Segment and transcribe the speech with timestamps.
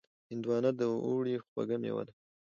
[0.29, 2.13] هندوانه د اوړي خوږ مېوه ده.